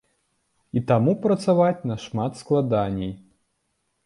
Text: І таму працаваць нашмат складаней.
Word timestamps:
І 0.79 0.81
таму 0.91 1.11
працаваць 1.25 1.85
нашмат 1.91 2.31
складаней. 2.41 3.13